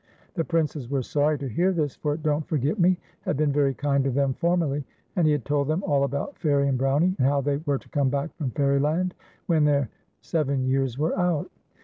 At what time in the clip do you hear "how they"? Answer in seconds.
7.27-7.57